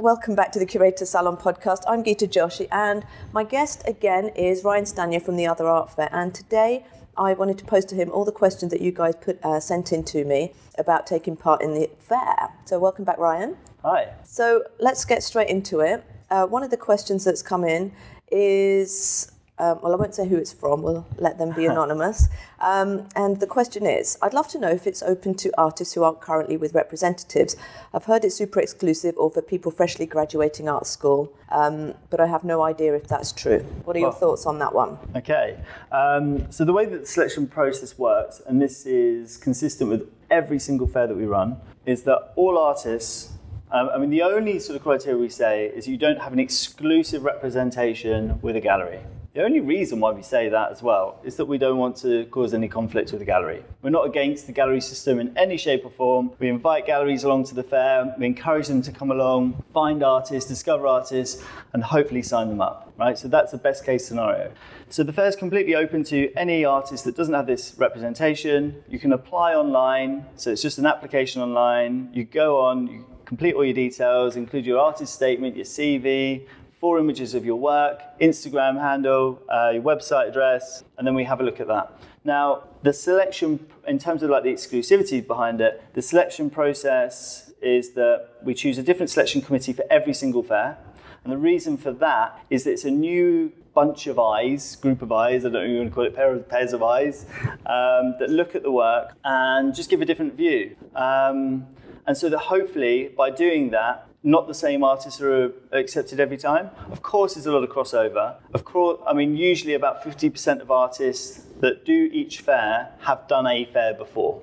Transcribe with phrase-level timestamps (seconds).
[0.00, 1.82] Welcome back to the Curator's Salon podcast.
[1.86, 3.04] I'm Gita Joshi, and
[3.34, 6.08] my guest again is Ryan Stanier from the Other Art Fair.
[6.10, 6.86] And today
[7.18, 9.92] I wanted to pose to him all the questions that you guys put uh, sent
[9.92, 12.48] in to me about taking part in the fair.
[12.64, 13.58] So, welcome back, Ryan.
[13.82, 14.14] Hi.
[14.24, 16.02] So, let's get straight into it.
[16.30, 17.92] Uh, one of the questions that's come in
[18.32, 19.30] is
[19.60, 22.28] um, well, I won't say who it's from, we'll let them be anonymous.
[22.60, 26.02] Um, and the question is I'd love to know if it's open to artists who
[26.02, 27.56] aren't currently with representatives.
[27.92, 32.26] I've heard it's super exclusive or for people freshly graduating art school, um, but I
[32.26, 33.60] have no idea if that's true.
[33.84, 34.98] What are your Well- thoughts on that one?
[35.14, 35.58] Okay.
[35.92, 40.58] Um, so the way that the selection process works, and this is consistent with every
[40.58, 43.32] single fair that we run, is that all artists.
[43.72, 46.40] Um, I mean, the only sort of criteria we say is you don't have an
[46.40, 49.00] exclusive representation with a gallery.
[49.32, 52.24] The only reason why we say that as well is that we don't want to
[52.32, 53.62] cause any conflict with the gallery.
[53.80, 56.32] We're not against the gallery system in any shape or form.
[56.40, 60.48] We invite galleries along to the fair, we encourage them to come along, find artists,
[60.48, 63.16] discover artists, and hopefully sign them up, right?
[63.16, 64.50] So that's the best case scenario.
[64.88, 68.82] So the fair is completely open to any artist that doesn't have this representation.
[68.88, 72.10] You can apply online, so it's just an application online.
[72.12, 76.48] You go on, you complete all your details, include your artist statement, your CV,
[76.80, 81.38] four images of your work, Instagram handle, uh, your website address, and then we have
[81.38, 81.92] a look at that.
[82.24, 87.90] Now, the selection, in terms of like the exclusivity behind it, the selection process is
[87.90, 90.78] that we choose a different selection committee for every single fair.
[91.22, 95.12] And the reason for that is that it's a new bunch of eyes, group of
[95.12, 97.26] eyes, I don't know if you want to call it pair of, pairs of eyes,
[97.66, 100.76] um, that look at the work and just give a different view.
[100.96, 101.66] Um,
[102.06, 106.70] and so that hopefully by doing that, not the same artists are accepted every time.
[106.90, 108.36] Of course, there's a lot of crossover.
[108.52, 113.46] Of course, I mean, usually about 50% of artists that do each fair have done
[113.46, 114.42] a fair before.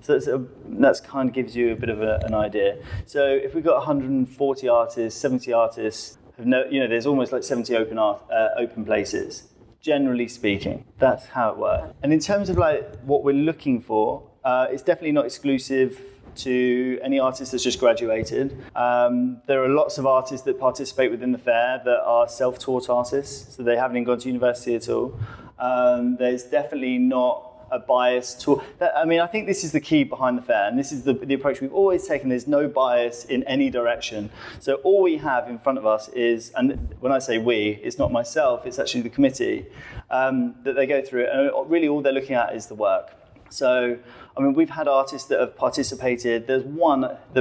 [0.00, 2.78] So that's, a, that's kind of gives you a bit of a, an idea.
[3.04, 7.42] So if we've got 140 artists, 70 artists, have no, you know, there's almost like
[7.42, 9.48] 70 open art, uh, open places.
[9.80, 11.94] Generally speaking, that's how it works.
[12.02, 16.00] And in terms of like what we're looking for, uh, it's definitely not exclusive
[16.38, 18.56] to any artist that's just graduated.
[18.74, 23.56] Um, there are lots of artists that participate within the fair that are self-taught artists,
[23.56, 25.18] so they haven't even gone to university at all.
[25.58, 30.04] Um, there's definitely not a bias to I mean, I think this is the key
[30.04, 32.28] behind the fair, and this is the, the approach we've always taken.
[32.28, 34.30] There's no bias in any direction.
[34.60, 37.98] So all we have in front of us is, and when I say we, it's
[37.98, 39.66] not myself, it's actually the committee
[40.10, 43.14] um, that they go through, and really all they're looking at is the work.
[43.50, 43.98] So,
[44.38, 46.46] I mean, we've had artists that have participated.
[46.46, 47.34] There's one that,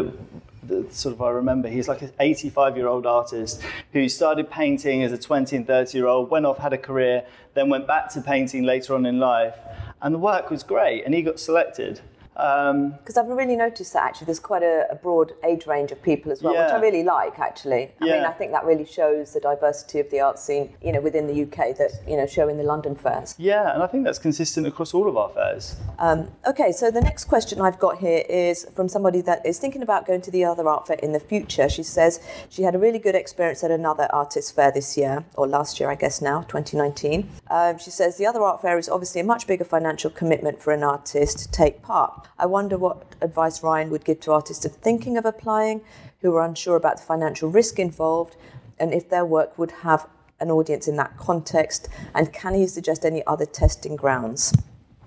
[0.68, 1.70] that sort of I remember.
[1.70, 3.62] He's like an 85 year old artist
[3.94, 7.24] who started painting as a 20 and 30 year old, went off, had a career,
[7.54, 9.56] then went back to painting later on in life.
[10.02, 12.02] And the work was great, and he got selected.
[12.38, 16.02] Um, Because I've really noticed that actually there's quite a, a broad age range of
[16.02, 17.92] people as well, which I really like actually.
[18.02, 21.02] I mean, I think that really shows the diversity of the art scene, you know,
[21.02, 23.36] within the UK that, you know, show in the London fairs.
[23.38, 25.76] yeah, and I think that's consistent across all of our fairs.
[26.00, 29.82] Um, okay, so the next question I've got here is from somebody that is thinking
[29.82, 31.68] about going to the other art fair in the future.
[31.70, 32.20] She says
[32.50, 35.90] she had a really good experience at another artist fair this year, or last year,
[35.90, 37.28] I guess now, 2019.
[37.50, 40.72] Um, she says the other art fair is obviously a much bigger financial commitment for
[40.74, 42.27] an artist to take part.
[42.40, 45.82] I wonder what advice Ryan would give to artists of thinking of applying
[46.22, 48.36] who are unsure about the financial risk involved
[48.80, 50.08] and if their work would have
[50.40, 54.54] an audience in that context, and can he suggest any other testing grounds?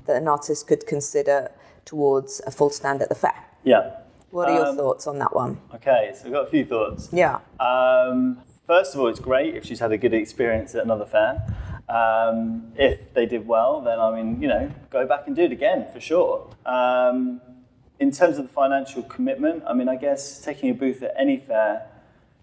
[0.07, 1.51] that an artist could consider
[1.85, 3.45] towards a full stand at the fair.
[3.63, 3.97] Yeah.
[4.31, 5.61] What are your Um, thoughts on that one?
[5.75, 7.09] Okay, so I've got a few thoughts.
[7.13, 7.39] Yeah.
[7.61, 11.43] Um, first of all, it's great if she's had a good experience at another fair.
[11.91, 15.53] Um, if they did well, then I mean, you know, go back and do it
[15.53, 16.49] again for sure.
[16.65, 17.41] Um,
[17.99, 21.39] in terms of the financial commitment, I mean, I guess taking a booth at any
[21.39, 21.87] fair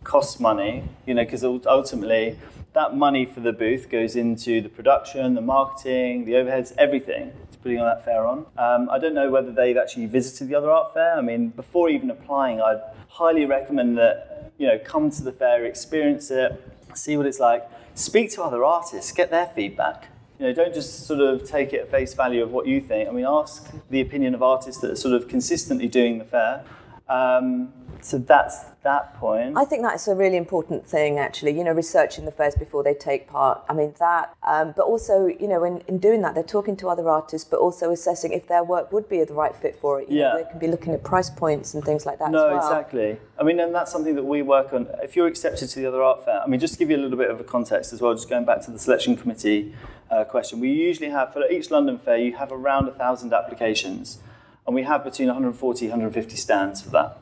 [0.03, 2.37] costs money, you know, because ultimately
[2.73, 7.31] that money for the booth goes into the production, the marketing, the overheads, everything
[7.67, 8.45] putting that fair on.
[8.57, 11.17] Um, I don't know whether they've actually visited the other art fair.
[11.17, 15.65] I mean, before even applying, I'd highly recommend that, you know, come to the fair,
[15.65, 16.53] experience it,
[16.93, 20.07] see what it's like, speak to other artists, get their feedback.
[20.39, 23.09] You know, don't just sort of take it at face value of what you think.
[23.09, 26.63] I mean, ask the opinion of artists that are sort of consistently doing the fair.
[27.09, 29.57] Um, so that's that point.
[29.57, 31.51] I think that's a really important thing, actually.
[31.57, 33.61] You know, researching the fairs before they take part.
[33.69, 36.89] I mean that, um, but also, you know, in, in doing that, they're talking to
[36.89, 40.09] other artists, but also assessing if their work would be the right fit for it.
[40.09, 40.43] You know, Yeah.
[40.43, 42.57] they can be looking at price points and things like that No, as well.
[42.71, 43.17] exactly.
[43.39, 44.87] I mean, and that's something that we work on.
[45.03, 47.03] If you're accepted to the other art fair, I mean, just to give you a
[47.03, 49.73] little bit of a context as well, just going back to the selection committee
[50.09, 54.19] uh, question, we usually have, for each London fair, you have around a 1,000 applications,
[54.65, 57.17] and we have between 140 150 stands for that.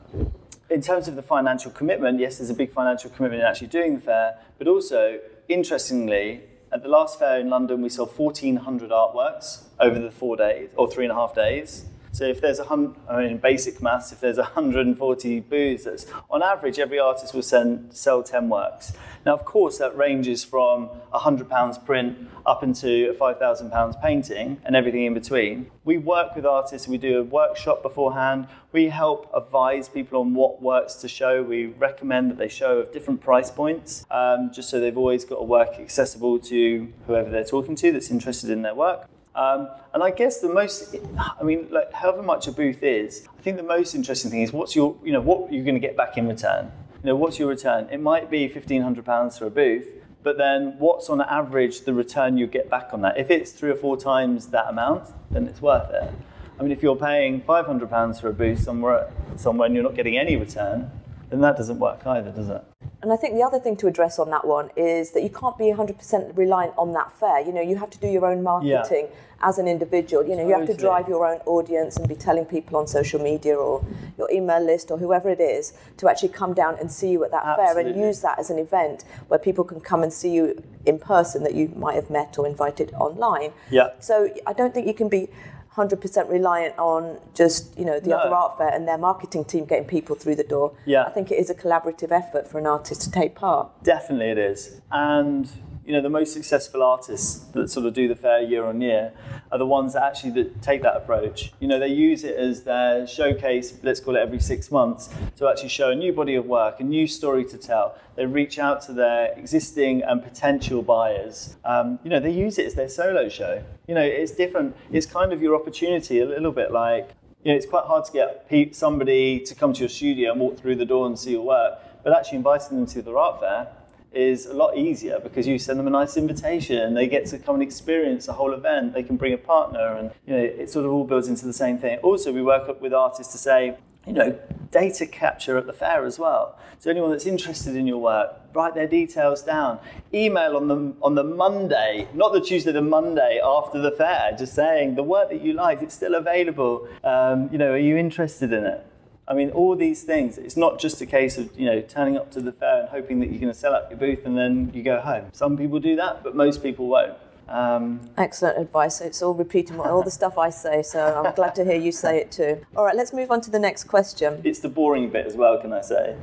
[0.68, 3.94] In terms of the financial commitment, yes, there's a big financial commitment in actually doing
[3.94, 6.42] the fair, but also, interestingly,
[6.72, 10.90] at the last fair in London, we saw 1,400 artworks over the four days or
[10.90, 11.86] three and a half days.
[12.10, 16.80] So if there's a hundred, I mean, basic maths, if there's 140 booths, on average,
[16.80, 18.92] every artist will send, sell 10 works.
[19.26, 24.76] Now, of course, that ranges from a £100 print up into a £5,000 painting and
[24.76, 25.68] everything in between.
[25.84, 28.46] We work with artists, we do a workshop beforehand.
[28.70, 31.42] We help advise people on what works to show.
[31.42, 35.40] We recommend that they show of different price points, um, just so they've always got
[35.40, 39.08] a work accessible to whoever they're talking to that's interested in their work.
[39.34, 43.42] Um, and I guess the most, I mean, like however much a booth is, I
[43.42, 45.96] think the most interesting thing is what's your, you know, what you're going to get
[45.96, 46.70] back in return.
[47.06, 47.86] You know, what's your return?
[47.92, 49.86] It might be fifteen hundred pounds for a booth,
[50.24, 53.16] but then what's on average the return you get back on that?
[53.16, 56.12] If it's three or four times that amount, then it's worth it.
[56.58, 59.84] I mean, if you're paying five hundred pounds for a booth somewhere, somewhere and you're
[59.84, 60.90] not getting any return,
[61.30, 62.64] then that doesn't work either, does it?
[63.02, 65.56] And I think the other thing to address on that one is that you can't
[65.58, 67.40] be 100% reliant on that fair.
[67.40, 69.46] You know, you have to do your own marketing yeah.
[69.46, 70.22] as an individual.
[70.22, 70.52] You know, totally.
[70.52, 73.84] you have to drive your own audience and be telling people on social media or
[74.16, 77.30] your email list or whoever it is to actually come down and see you at
[77.32, 77.82] that Absolutely.
[77.82, 80.98] fair and use that as an event where people can come and see you in
[80.98, 83.52] person that you might have met or invited online.
[83.70, 83.90] Yeah.
[84.00, 85.28] So I don't think you can be
[85.76, 88.16] 100% reliant on just you know the no.
[88.16, 90.74] other art fair and their marketing team getting people through the door.
[90.86, 91.04] Yeah.
[91.04, 93.68] I think it is a collaborative effort for an artist to take part.
[93.82, 94.80] Definitely it is.
[94.90, 95.50] And
[95.86, 99.12] you know the most successful artists that sort of do the fair year on year
[99.52, 101.52] are the ones that actually that take that approach.
[101.60, 103.72] You know they use it as their showcase.
[103.84, 106.84] Let's call it every six months to actually show a new body of work, a
[106.84, 107.96] new story to tell.
[108.16, 111.56] They reach out to their existing and potential buyers.
[111.64, 113.62] Um, you know they use it as their solo show.
[113.86, 114.76] You know it's different.
[114.90, 117.10] It's kind of your opportunity, a little bit like
[117.44, 120.58] you know, it's quite hard to get somebody to come to your studio and walk
[120.58, 123.68] through the door and see your work, but actually inviting them to the art fair
[124.16, 126.78] is a lot easier because you send them a nice invitation.
[126.78, 128.94] and They get to come and experience the whole event.
[128.94, 131.52] They can bring a partner, and you know it sort of all builds into the
[131.52, 131.98] same thing.
[131.98, 133.76] Also, we work up with artists to say,
[134.06, 134.38] you know,
[134.70, 136.58] data capture at the fair as well.
[136.78, 139.78] So anyone that's interested in your work, write their details down.
[140.14, 144.54] Email on the on the Monday, not the Tuesday, the Monday after the fair, just
[144.54, 146.88] saying the work that you like, it's still available.
[147.04, 148.86] Um, you know, are you interested in it?
[149.28, 152.30] I mean, all these things, it's not just a case of, you know, turning up
[152.32, 154.70] to the fair and hoping that you're going to sell out your booth and then
[154.72, 155.30] you go home.
[155.32, 157.14] Some people do that, but most people won't.
[157.48, 159.00] Um, Excellent advice.
[159.00, 162.18] It's all repeating all the stuff I say, so I'm glad to hear you say
[162.18, 162.64] it too.
[162.76, 164.40] All right, let's move on to the next question.
[164.44, 166.16] It's the boring bit as well, can I say?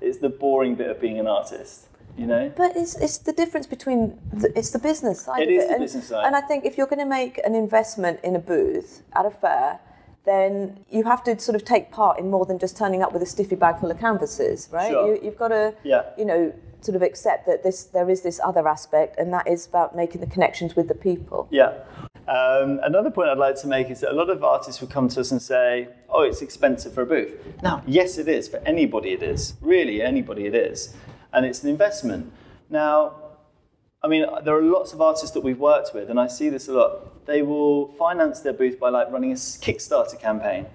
[0.00, 1.86] It's the boring bit of being an artist.
[2.16, 2.52] You know?
[2.54, 5.66] But it's, it's the difference between the, it's the business side it of is it.
[5.68, 6.26] the and, business side.
[6.26, 9.30] And I think if you're going to make an investment in a booth at a
[9.30, 9.80] fair,
[10.24, 13.22] then you have to sort of take part in more than just turning up with
[13.22, 14.90] a stiffy bag full of canvases, right?
[14.90, 15.16] Sure.
[15.16, 16.02] You, have got to, yeah.
[16.18, 16.52] you know,
[16.82, 20.20] sort of accept that this there is this other aspect, and that is about making
[20.20, 21.48] the connections with the people.
[21.50, 21.74] Yeah.
[22.28, 25.08] Um, another point I'd like to make is that a lot of artists would come
[25.08, 28.58] to us and say, "Oh, it's expensive for a booth." Now, yes, it is for
[28.58, 29.12] anybody.
[29.12, 30.46] It is really anybody.
[30.46, 30.94] It is,
[31.32, 32.32] and it's an investment.
[32.68, 33.14] Now,
[34.02, 36.68] I mean, there are lots of artists that we've worked with, and I see this
[36.68, 37.19] a lot.
[37.30, 40.66] They will finance their booth by like running a Kickstarter campaign.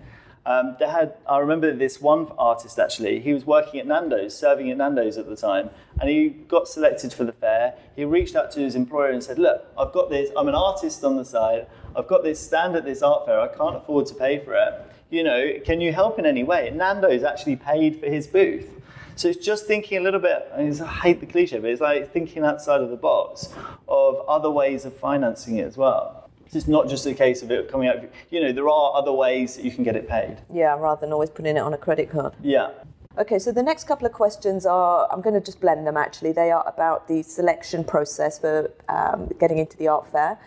[0.46, 3.20] Um, they had, I remember this one artist actually.
[3.20, 5.70] He was working at Nando's, serving at Nando's at the time,
[6.00, 7.74] and he got selected for the fair.
[7.98, 10.30] He reached out to his employer and said, "Look, I've got this.
[10.38, 11.68] I'm an artist on the side.
[11.94, 13.38] I've got this stand at this art fair.
[13.42, 14.74] I can't afford to pay for it.
[15.10, 18.70] You know, can you help in any way?" And Nando's actually paid for his booth.
[19.18, 22.12] So it's just thinking a little bit, I, I hate the cliche, but it's like
[22.14, 23.50] thinking outside of the box
[23.88, 26.25] of other ways of financing it as well.
[26.54, 27.98] It's not just a case of it coming out.
[28.30, 30.38] You know, there are other ways that you can get it paid.
[30.54, 32.34] Yeah, rather than always putting it on a credit card.
[32.42, 32.72] Yeah.
[33.18, 36.34] Okay, so the next couple of questions are I'm going to just blend them actually.
[36.34, 40.38] They are about the selection process for um, getting into the art fair.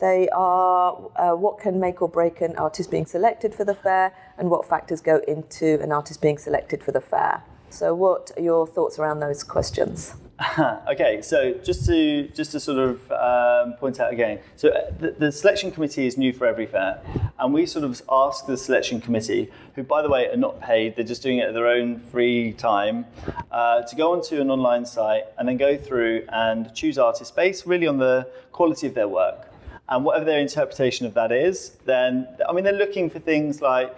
[0.00, 4.14] They are uh, what can make or break an artist being selected for the fair,
[4.38, 7.42] and what factors go into an artist being selected for the fair.
[7.68, 10.14] So, what are your thoughts around those questions?
[10.88, 15.10] okay, so just to just to sort of um, point out again, so uh, the,
[15.10, 17.02] the, selection committee is new for every fair,
[17.38, 20.96] and we sort of ask the selection committee, who by the way are not paid,
[20.96, 23.04] they're just doing it at their own free time,
[23.50, 27.66] uh, to go onto an online site and then go through and choose artists based
[27.66, 29.46] really on the quality of their work.
[29.90, 33.94] And whatever their interpretation of that is, then I mean they're looking for things like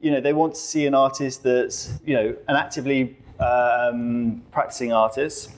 [0.00, 4.92] you know, they want to see an artist that's, you know, an actively um, practicing
[4.92, 5.50] artist,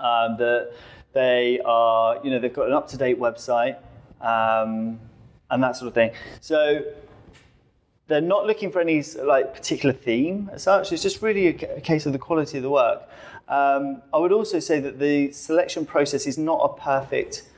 [0.00, 0.72] um, that
[1.12, 3.76] they are, you know, they've got an up-to-date website,
[4.20, 4.98] um,
[5.50, 6.12] and that sort of thing.
[6.40, 6.84] So
[8.10, 10.92] they're not looking for any like particular theme as such.
[10.92, 13.08] It's just really a, case of the quality of the work.
[13.48, 17.48] Um, I would also say that the selection process is not a perfect,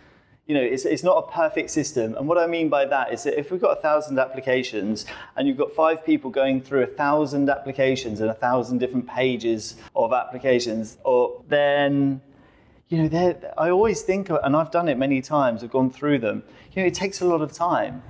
[0.47, 2.15] you know, it's, it's not a perfect system.
[2.17, 5.07] And what I mean by that is that if we've got a thousand applications
[5.37, 9.77] and you've got five people going through a thousand applications and a thousand different pages
[9.97, 12.21] of applications, or then
[12.93, 16.43] you know, I always think, and I've done it many times, I've gone through them,
[16.73, 18.03] you know, it takes a lot of time.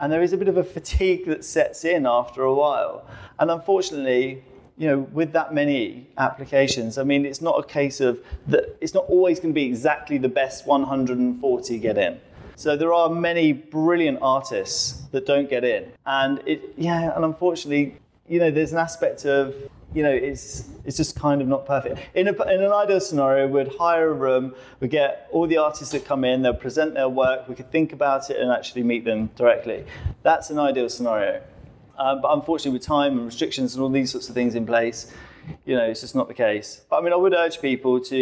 [0.00, 3.06] And there is a bit of a fatigue that sets in after a while.
[3.38, 4.42] And unfortunately,
[4.78, 8.78] you know, with that many applications, I mean, it's not a case of that.
[8.80, 12.18] It's not always going to be exactly the best 140 get in.
[12.56, 17.96] So there are many brilliant artists that don't get in, and it, yeah, and unfortunately,
[18.26, 19.54] you know, there's an aspect of
[19.94, 21.98] you know, it's it's just kind of not perfect.
[22.14, 25.92] In, a, in an ideal scenario, we'd hire a room, we get all the artists
[25.92, 29.04] that come in, they'll present their work, we could think about it and actually meet
[29.04, 29.84] them directly.
[30.22, 31.42] That's an ideal scenario.
[31.98, 35.12] Um, but unfortunately, with time and restrictions and all these sorts of things in place,
[35.66, 36.82] you know, it's just not the case.
[36.88, 38.16] But I mean, I would urge people to,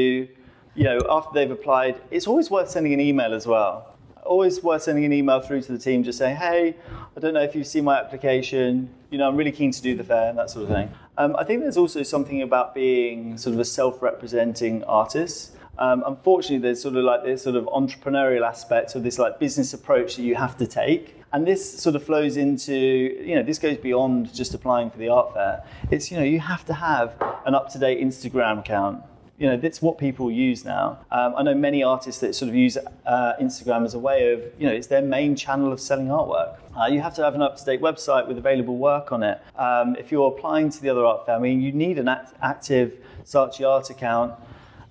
[0.75, 3.98] you know, after they've applied, it's always worth sending an email as well
[4.29, 6.77] always worth sending an email through to the team just saying, hey,
[7.17, 9.97] I don't know if you've seen my application, you know, I'm really keen to do
[9.97, 10.91] the fair and that sort of thing.
[11.17, 15.57] Um, I think there's also something about being sort of a self-representing artist.
[15.79, 19.73] Um, unfortunately, there's sort of like this sort of entrepreneurial aspect of this like business
[19.73, 21.17] approach that you have to take.
[21.33, 25.09] And this sort of flows into, you know, this goes beyond just applying for the
[25.09, 25.63] art fair.
[25.91, 29.03] It's, you know, you have to have an up-to-date Instagram account
[29.39, 30.99] you know, that's what people use now.
[31.13, 34.43] Um, I know many artists that sort of use uh, Instagram as a way of,
[34.59, 36.57] you know, it's their main channel of selling artwork.
[36.77, 39.41] Uh, you have to have an up-to-date website with available work on it.
[39.57, 42.35] Um, if you're applying to the other art fair, I mean, you need an act-
[42.43, 44.35] active Saatchi Art account.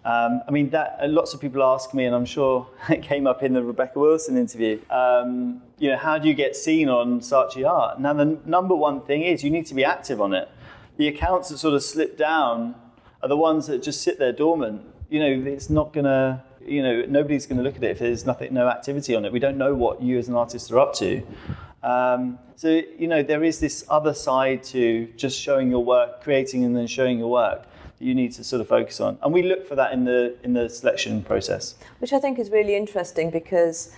[0.05, 3.27] Um, I mean, that uh, lots of people ask me, and I'm sure it came
[3.27, 4.79] up in the Rebecca Wilson interview.
[4.89, 7.99] Um, you know, how do you get seen on Saatchi Art?
[7.99, 10.47] Now, the number one thing is you need to be active on it.
[10.95, 12.75] The accounts that sort of slip down
[13.21, 14.81] are the ones that just sit there dormant.
[15.09, 18.53] You know, it's not gonna, you know, nobody's gonna look at it if there's nothing,
[18.53, 19.31] no activity on it.
[19.31, 21.23] We don't know what you as an artist are up to.
[21.83, 26.63] Um, so, you know, there is this other side to just showing your work, creating
[26.65, 27.67] and then showing your work
[27.99, 29.17] you need to sort of focus on.
[29.21, 31.75] And we look for that in the in the selection process.
[31.99, 33.95] Which I think is really interesting because,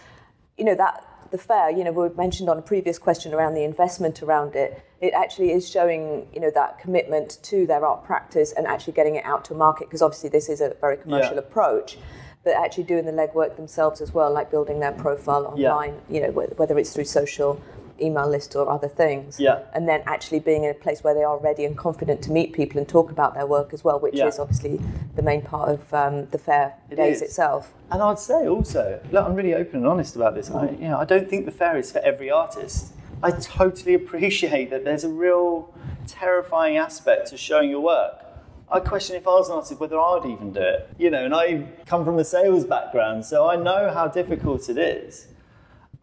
[0.58, 3.64] you know, that the fair, you know, we mentioned on a previous question around the
[3.64, 8.52] investment around it, it actually is showing, you know, that commitment to their art practice
[8.52, 11.40] and actually getting it out to market because obviously this is a very commercial yeah.
[11.40, 11.98] approach
[12.44, 16.16] but actually doing the legwork themselves as well, like building their profile online, yeah.
[16.16, 17.62] you know, whether it's through social
[18.02, 19.40] email list or other things.
[19.40, 19.60] Yeah.
[19.74, 22.54] And then actually being in a place where they are ready and confident to meet
[22.54, 24.28] people and talk about their work as well, which yeah.
[24.28, 24.80] is obviously
[25.16, 27.30] the main part of um, the fair it days is.
[27.30, 27.74] itself.
[27.92, 30.52] And I'd say also, look, I'm really open and honest about this.
[30.52, 32.94] I, you know, I don't think the fair is for every artist.
[33.22, 35.74] I totally appreciate that there's a real
[36.08, 38.26] terrifying aspect to showing your work.
[38.72, 40.90] I question if I was an artist whether I'd even do it.
[40.98, 44.78] You know, and I come from a sales background, so I know how difficult it
[44.78, 45.28] is.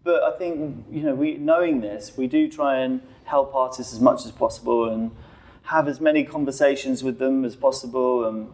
[0.07, 3.99] But I think you know, we knowing this, we do try and help artists as
[3.99, 5.11] much as possible and
[5.65, 8.25] have as many conversations with them as possible.
[8.25, 8.49] And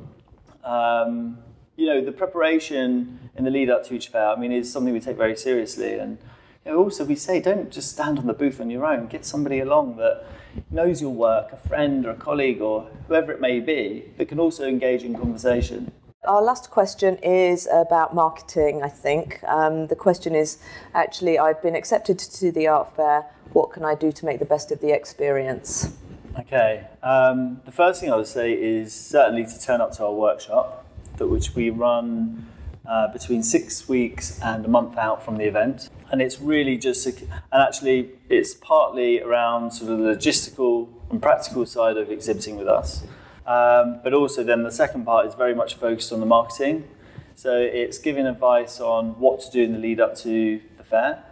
[0.64, 1.36] um,
[1.76, 4.94] you know, the preparation in the lead up to each fair, I mean, is something
[4.94, 5.92] we take very seriously.
[5.98, 6.16] And
[6.64, 9.08] you know, also, we say don't just stand on the booth on your own.
[9.08, 10.24] Get somebody along that
[10.70, 14.40] knows your work, a friend or a colleague or whoever it may be, that can
[14.40, 15.92] also engage in conversation.
[16.24, 19.42] Our last question is about marketing, I think.
[19.42, 20.58] Um, the question is
[20.94, 23.26] actually, I've been accepted to the art fair.
[23.54, 25.96] What can I do to make the best of the experience?
[26.38, 26.86] Okay.
[27.02, 30.86] Um, the first thing I would say is certainly to turn up to our workshop,
[31.16, 32.46] that which we run
[32.86, 35.90] uh, between six weeks and a month out from the event.
[36.12, 37.10] And it's really just, a,
[37.50, 42.68] and actually, it's partly around sort of the logistical and practical side of exhibiting with
[42.68, 43.02] us.
[43.46, 46.88] Um, but also, then the second part is very much focused on the marketing.
[47.34, 51.24] So it's giving advice on what to do in the lead up to the fair.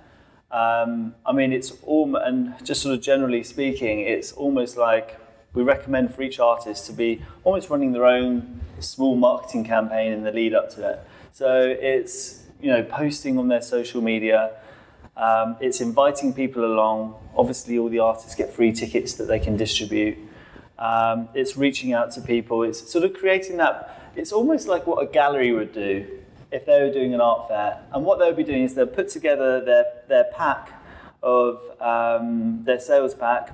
[0.50, 5.20] Um, I mean, it's all, and just sort of generally speaking, it's almost like
[5.52, 10.22] we recommend for each artist to be almost running their own small marketing campaign in
[10.22, 11.00] the lead up to it.
[11.32, 14.52] So it's you know posting on their social media.
[15.16, 17.14] Um, it's inviting people along.
[17.36, 20.18] Obviously, all the artists get free tickets that they can distribute.
[20.80, 22.62] Um, it's reaching out to people.
[22.62, 24.12] It's sort of creating that.
[24.16, 26.20] It's almost like what a gallery would do
[26.50, 27.80] if they were doing an art fair.
[27.92, 30.72] And what they would be doing is they'll put together their, their pack
[31.22, 33.52] of um, their sales pack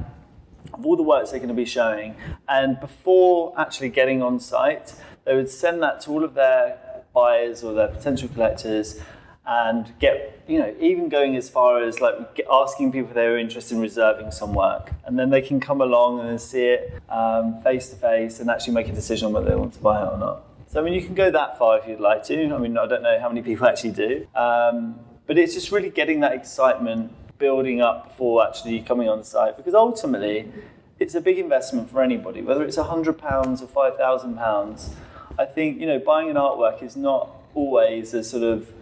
[0.73, 2.15] of all the works they're going to be showing.
[2.49, 6.79] And before actually getting on site, they would send that to all of their
[7.13, 9.01] buyers or their potential collectors
[9.47, 13.39] and get you know even going as far as like asking people if they were
[13.39, 14.93] interested in reserving some work.
[15.05, 17.03] And then they can come along and see it
[17.63, 20.07] face to face and actually make a decision on whether they want to buy it
[20.07, 20.43] or not.
[20.69, 22.55] So i mean you can go that far if you'd like to.
[22.55, 24.27] I mean i don't know how many people actually do.
[24.35, 29.57] Um, but it's just really getting that excitement building up before actually coming on site
[29.57, 30.51] because ultimately
[30.99, 34.91] it's a big investment for anybody whether it's £100 or £5000
[35.39, 38.73] i think you know buying an artwork is not always a sort of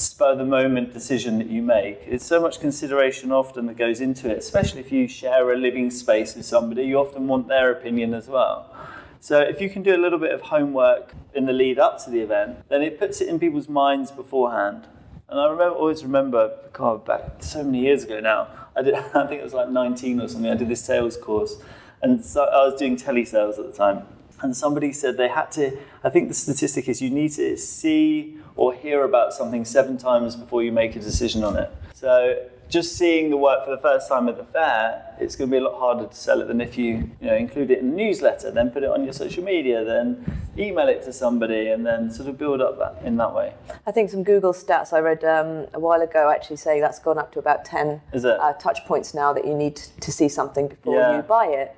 [0.00, 2.00] spur the moment decision that you make.
[2.06, 5.90] It's so much consideration often that goes into it, especially if you share a living
[5.90, 8.74] space with somebody, you often want their opinion as well.
[9.20, 12.10] So if you can do a little bit of homework in the lead up to
[12.10, 14.86] the event, then it puts it in people's minds beforehand.
[15.28, 19.26] And I remember, always remember, God, back so many years ago now, I did, I
[19.26, 21.56] think it was like 19 or something, I did this sales course.
[22.02, 24.04] And so I was doing telesales at the time.
[24.40, 28.38] And somebody said they had to, I think the statistic is you need to see
[28.60, 31.72] or hear about something seven times before you make a decision on it.
[31.94, 35.54] So just seeing the work for the first time at the fair, it's going to
[35.54, 37.88] be a lot harder to sell it than if you, you know, include it in
[37.88, 41.86] a newsletter, then put it on your social media, then email it to somebody, and
[41.86, 43.54] then sort of build up that in that way.
[43.86, 47.16] I think some Google stats I read um, a while ago actually say that's gone
[47.16, 50.96] up to about 10 uh, touch points now that you need to see something before
[50.96, 51.16] yeah.
[51.16, 51.74] you buy it.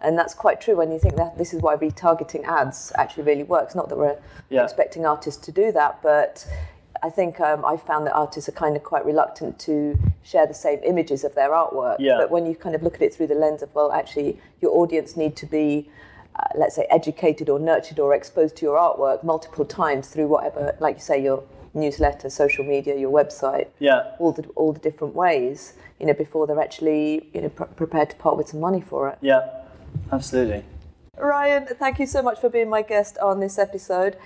[0.00, 3.42] And that's quite true when you think that this is why retargeting ads actually really
[3.42, 3.74] works.
[3.74, 4.18] Not that we're
[4.50, 4.62] yeah.
[4.62, 6.46] expecting artists to do that, but
[7.02, 10.54] I think um, I found that artists are kind of quite reluctant to share the
[10.54, 11.96] same images of their artwork.
[11.98, 12.18] Yeah.
[12.18, 14.72] But when you kind of look at it through the lens of, well, actually, your
[14.72, 15.88] audience need to be,
[16.38, 20.76] uh, let's say, educated or nurtured or exposed to your artwork multiple times through whatever,
[20.78, 21.42] like you say, your
[21.74, 26.46] newsletter, social media, your website, yeah, all the all the different ways, you know, before
[26.46, 29.18] they're actually you know pr- prepared to part with some money for it.
[29.20, 29.46] Yeah.
[30.12, 30.64] Absolutely.
[31.18, 34.16] Ryan, thank you so much for being my guest on this episode.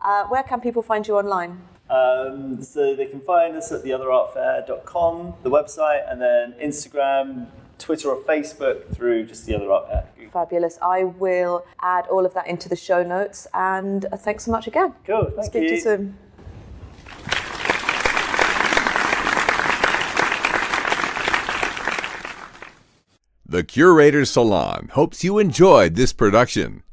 [0.00, 1.62] Uh, where can people find you online?
[1.88, 7.46] Um, so they can find us at theotherartfair.com, the website, and then Instagram,
[7.78, 10.08] Twitter, or Facebook through just the Other Art Fair.
[10.32, 10.78] Fabulous.
[10.80, 13.48] I will add all of that into the show notes.
[13.52, 14.94] And uh, thanks so much again.
[15.04, 15.32] Cool.
[15.34, 15.68] Thank Speak you.
[15.68, 16.18] to you soon.
[23.50, 26.84] The Curator's Salon hopes you enjoyed this production.